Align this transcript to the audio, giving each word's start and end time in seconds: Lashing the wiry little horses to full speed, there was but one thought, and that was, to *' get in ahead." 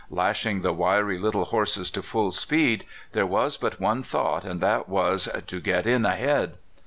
Lashing 0.09 0.61
the 0.61 0.73
wiry 0.73 1.19
little 1.19 1.45
horses 1.45 1.91
to 1.91 2.01
full 2.01 2.31
speed, 2.31 2.85
there 3.11 3.27
was 3.27 3.55
but 3.55 3.79
one 3.79 4.01
thought, 4.01 4.43
and 4.43 4.59
that 4.59 4.89
was, 4.89 5.29
to 5.45 5.59
*' 5.61 5.61
get 5.61 5.85
in 5.85 6.07
ahead." 6.07 6.57